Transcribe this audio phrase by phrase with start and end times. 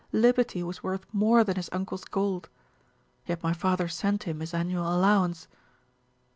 [0.13, 2.49] Liberty was worth more than his uncle's gold.
[3.27, 5.47] Yet my father sent him his annual allowance."